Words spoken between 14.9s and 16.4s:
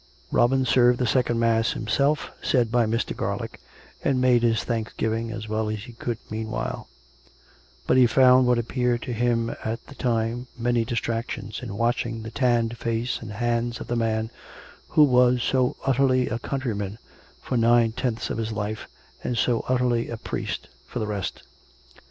was so utterly a